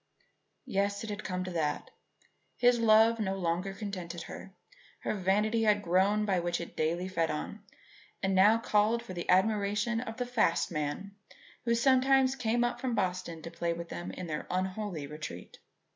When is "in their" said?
14.09-14.47